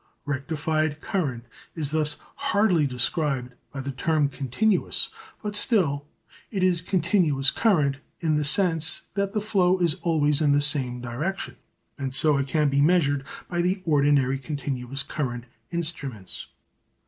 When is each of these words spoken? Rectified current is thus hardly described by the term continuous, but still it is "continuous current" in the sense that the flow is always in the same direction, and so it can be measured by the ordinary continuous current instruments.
Rectified 0.25 0.99
current 0.99 1.45
is 1.75 1.91
thus 1.91 2.17
hardly 2.33 2.87
described 2.87 3.53
by 3.71 3.81
the 3.81 3.91
term 3.91 4.29
continuous, 4.29 5.11
but 5.43 5.55
still 5.55 6.07
it 6.49 6.63
is 6.63 6.81
"continuous 6.81 7.51
current" 7.51 7.97
in 8.19 8.33
the 8.35 8.43
sense 8.43 9.03
that 9.13 9.33
the 9.33 9.39
flow 9.39 9.77
is 9.77 9.93
always 10.01 10.41
in 10.41 10.53
the 10.53 10.59
same 10.59 11.01
direction, 11.01 11.55
and 11.99 12.15
so 12.15 12.37
it 12.39 12.47
can 12.47 12.67
be 12.67 12.81
measured 12.81 13.23
by 13.47 13.61
the 13.61 13.83
ordinary 13.85 14.39
continuous 14.39 15.03
current 15.03 15.43
instruments. 15.69 16.47